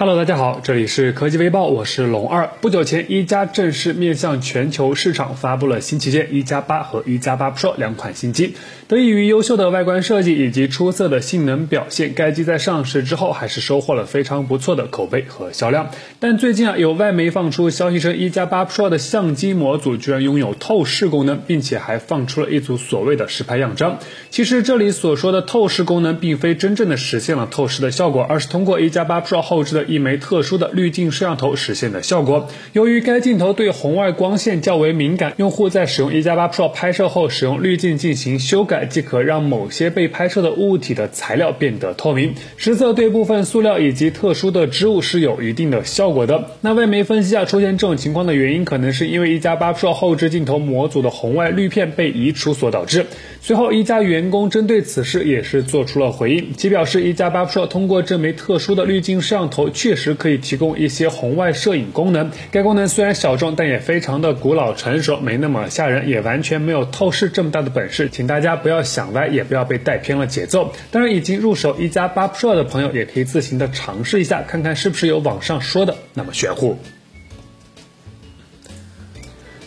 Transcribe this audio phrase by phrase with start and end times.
[0.00, 2.48] Hello，大家好，这里是科技微报，我是龙二。
[2.62, 8.54] 不久前，一加正式面向全球市场发布了新旗舰一加八和一加八 Pro 两款新机。
[8.88, 15.90] 得益于优秀的外观设计以及出色的性能表现，该机在上市之后还是收获了非常不错的口碑和销量。
[16.18, 23.98] 但最近啊，有外媒放出消息称，一加八 Pro 的相机模组居然拥有透视功能，并且还放出了一组所谓的实拍样张。
[24.30, 32.48] 其实这里所说的透视功能，并非真正的实现了透视的效果，而是通过一加八 Pro 后置的一枚特殊的滤镜摄像头实现的效果。
[32.72, 42.34] 由于该镜头对红外光线较为敏感，用户在使用一加八 Pro 拍摄后，使用滤镜进行修改，即可让某些被拍摄的物体的材料变得透明。
[42.56, 46.52] 实测对部分塑料以及特殊的织物是有一定的效果的。
[46.60, 53.06] 那外媒分析下，出现这种情况的原因，可能是因为一加八 Pro 后置镜头模组的红外滤片被移除所导致。
[53.40, 62.30] 随后，一加员工针对此事也是做出了回应，其表示一加八 Pro 通过这枚特殊的滤镜摄像头，确实可以提供一些红外摄影功能。
[62.50, 68.10] 该功能虽然小众，但也非常的古老成熟，没那么吓人，也完全没有透视这么大的本事。
[68.12, 70.74] 请大家不要想歪，也不要被带偏了节奏。
[70.90, 76.76] 当然，已经入手一加八 Pro 的朋友，也可以自行的尝试一下，看看是不是有网上说的那么玄乎。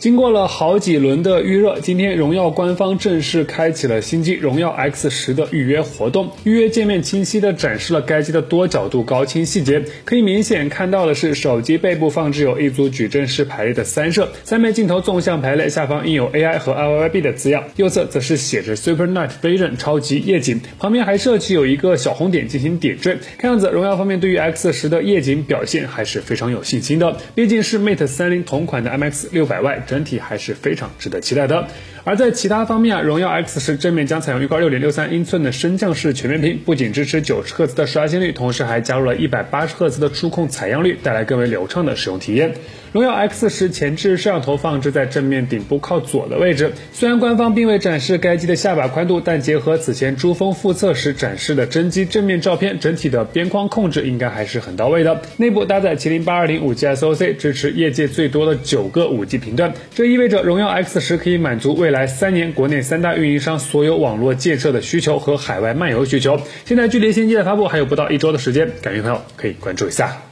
[0.00, 6.30] 经过了好几轮的预热，今天荣耀官方正式开启了新机荣耀 X 十的预约活动。
[6.44, 23.18] 预约界面清晰的展示了该机的多角度高清细节，可以明显看到的是，手机背部放置有一组矩阵式排列的三摄，三枚镜头纵向排列，下方印有 AI 和 IYB 的字样，右侧则是写着 Super Night Vision 超级夜景，旁边还设计有一个小红点进行点缀。
[23.36, 29.82] 看样子，荣耀方面对于 X 十的夜景表现还是非常有信心的，毕竟是 Mate 三零同款的 MX 六百 Y。
[29.90, 31.66] 整体还是非常值得期待的。
[32.04, 42.54] 而在其他方面啊，荣耀 X 十正面将采用一块六点六三英寸的升降式全面屏，不仅支持九十赫兹的刷新率，同时还加入了一百八十赫兹的触控采样率，带来更为流畅的使用体验。
[42.92, 46.72] 荣耀 X 十前置摄像头放置在正面顶部靠左的位置。
[46.92, 55.22] 虽然官方并未展示该机的下巴宽度，但结合此前珠峰复测时展示的真机正面照片，整体的边框控制应该还是很到位的。
[55.36, 66.40] 内部搭载麒麟八二零五 G SoC，支持业界最多的九个五 G 频段，这意味着荣耀 X 十可以满足未来来三年国内三大运营商所有网络建设的需求和海外漫游需求。
[66.64, 70.29] 现在距离新机的发布还有不到一周的时间，感兴趣朋友可以关注一下。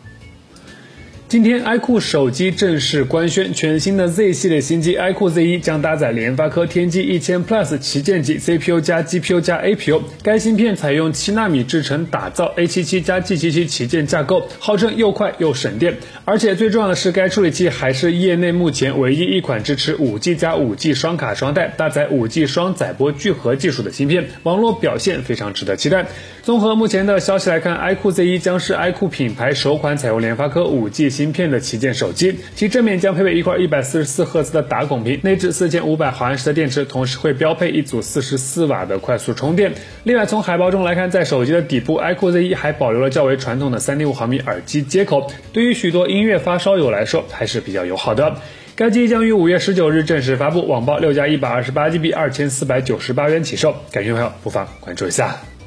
[1.28, 10.00] 今天，iQOO 手机正式官宣，全新的 Z 系列新机 iQOO Z1 将搭载联发科天玑一千 Plus 旗舰级 CPU 加 GPU 加 APU。
[10.22, 15.99] 该芯片采用七纳米制程打造 A77 加 G77 旗舰架构，号称又快又省电。
[16.25, 26.06] 而且最重要的是，该处理器还是业内目前唯一一款支持 5G 加 5G 双卡双待、搭载 5G 双载波聚合技术的芯片，网络表现非常值得期待。
[26.43, 39.73] 综合目前的消息来看，iQOO Z1 将是 iQOO 品牌首款采用联发科 5G 芯片的旗舰手机，其正面将配备一块一百四十四赫兹的打孔屏，内置四千五百毫安时的电池，同时会标配一组四十四瓦的快速充电。
[40.05, 48.37] 另外，从海报中来看，在手机的底部，iQOO Z1 还保留了较为传统的三点五毫米耳机接口，对于许多音乐发烧友来说还是比较友好的。
[48.77, 55.57] 该机将于五月十九日正式发布，网报六加一百二十八 GB，二千四百九十八元起售，感兴趣朋友不妨关注一下。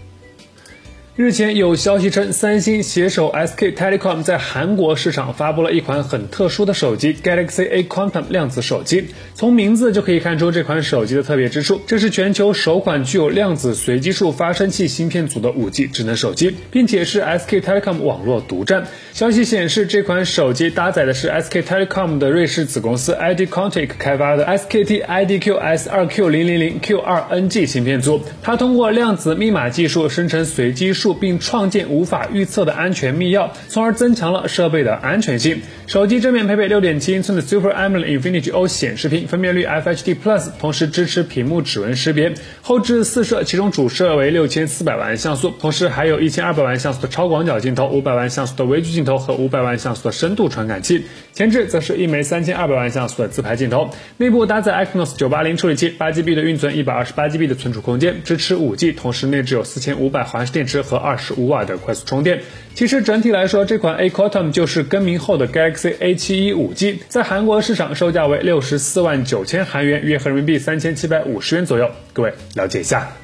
[1.21, 9.05] 日前有消息称，三星携手 SK Telecom 在韩国市场发布了一款很特殊的手机 Galaxy A Quantum 量子手机。
[9.35, 18.87] 从名字就可以看出这款手机的特别之处，这是全球首款具有量子随机数发生器芯片组的 5G 智能手机，并且是 SK Telecom 网络独占。
[19.13, 31.11] 消息显示，这款手机搭载的是 SK Telecom 的瑞士子公司 ID Quantic 开发的 SKT IDQ S2Q000Q2NG 芯片组，它通过量子密码技术生成随机数。
[31.21, 35.61] 并创建无法预测的安全密钥，从而增强了设备的安全性。
[35.85, 42.33] 手机正面配备六点七英寸的 Super AMOLED Infinity O 显示屏，分辨率 FHD Plus，同时支持屏幕指纹识别。
[42.61, 51.05] 后置四摄，其中主摄为六千四百万像素，同时还有一千二百万像素的超广角镜头、五百万像素的微距镜镜头和五百万像素的深度传感器。
[51.33, 53.89] 前置则是一枚三千二百万像素的自拍镜头。
[54.17, 62.41] 内部搭载 Exynos 九八零处理器，八 GB 的运存，一百二十八 GB 的存储空间，支持五 G，同时内置有四千五百毫安时电池和二十五瓦的快速充电。
[62.75, 71.89] 其实整体来说，这款 A Quantum 就是更名后的 Galaxy A 七一五 G，在韩国市场售价为六十四万九千韩元，约合人民币三千七百五十元左右。
[72.13, 73.20] 各位了解一下。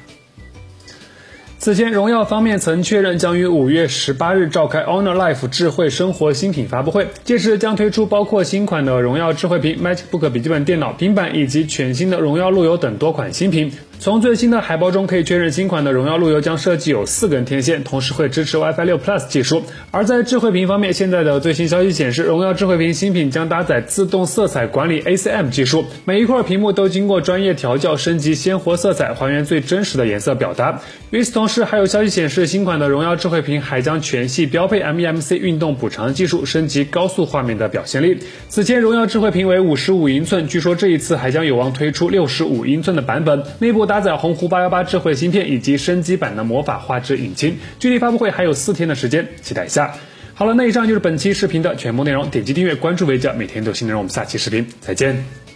[1.60, 13.72] 此前，荣耀方面曾确认将于五月十八日召开 Honor Life 智慧生活新品发布会，届时将推出包括新款的荣耀智慧屏、MacBook 笔记本电脑、平板以及全新的荣耀路由等多款新品。
[14.00, 19.64] 从最新的海报中可以确认，新款的荣耀路由将设计有四根天线，同时会支持 WiFi 六 Plus 技术。
[19.90, 30.80] 而在智慧屏方面，现在的最新消息显示，荣耀智慧屏新品将搭载自动色彩管理 ACM 技术，每一块屏幕都经过专业调教，升级鲜活色彩，还原最真实的颜色表达。
[31.10, 38.18] 与此同时，还有消息显示，新款的荣耀智慧屏还将全系标配 MEMC 运动补偿技术，升级高速画面的表现力。
[38.48, 47.58] 此前，荣耀智慧屏为五十五英寸，据说这一次还将有望推出六十五英寸的版本，内部搭载鸿鹄八幺八智慧芯片以及升级版的魔法画质引擎。
[47.80, 49.92] 距离发布会还有四天的时间，期待一下。
[50.34, 54.00] 好了，那以上就是本期视频的全部内容，点击订阅关注维嘉，每天都有新内容。
[54.00, 55.47] 我们下期视频再见。